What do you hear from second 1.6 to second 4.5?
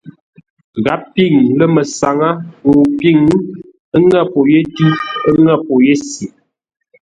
məsáŋə́ ŋuu pîŋ, ə́ ŋə̂ pô